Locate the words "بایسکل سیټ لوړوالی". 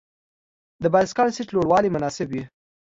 0.93-1.93